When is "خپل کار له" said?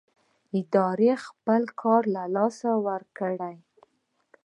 1.25-2.23